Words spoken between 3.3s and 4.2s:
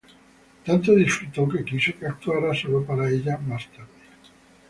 más tarde.